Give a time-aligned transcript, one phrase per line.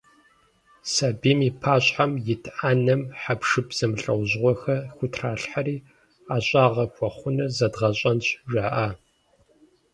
[0.91, 5.77] Сабийм и пащхьэм ит Ӏэнэм хьэпшып зэмылӀэужьыгъуэхэр хутралъхьэри,
[6.27, 8.87] «ӀэщӀагъэ хуэхъунур зэдгъэщӀэнщ» жаӀэ.